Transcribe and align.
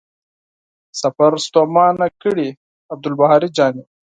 سفر 1.01 1.31
ستومانه 1.45 2.07
کړی.عبدالباري 2.23 3.49
جهاني 3.57 3.83